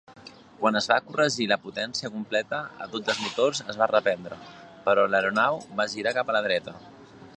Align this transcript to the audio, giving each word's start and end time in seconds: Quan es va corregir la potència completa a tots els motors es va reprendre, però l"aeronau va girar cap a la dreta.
Quan 0.61 0.77
es 0.77 0.85
va 0.91 0.95
corregir 1.09 1.45
la 1.51 1.57
potència 1.65 2.11
completa 2.15 2.61
a 2.85 2.89
tots 2.95 3.13
els 3.15 3.21
motors 3.27 3.61
es 3.75 3.79
va 3.83 3.89
reprendre, 3.93 4.41
però 4.89 5.05
l"aeronau 5.11 5.61
va 5.83 5.87
girar 5.97 6.15
cap 6.21 6.33
a 6.33 6.37
la 6.39 6.43
dreta. 6.49 6.77